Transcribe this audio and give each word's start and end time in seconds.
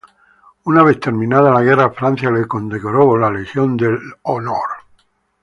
Una 0.63 0.81
vez 0.81 0.99
terminada 0.99 1.51
la 1.51 1.61
guerra, 1.61 1.91
Francia 1.91 2.31
la 2.31 2.47
condecoró 2.47 3.07
con 3.09 3.21
la 3.21 3.29
Legión 3.29 3.77
de 3.77 3.95
Honor. 4.23 4.67